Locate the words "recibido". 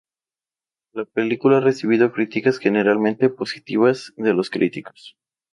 1.59-2.11